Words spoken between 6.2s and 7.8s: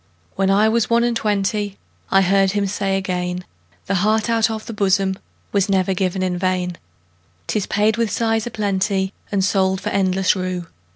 in vain;'Tis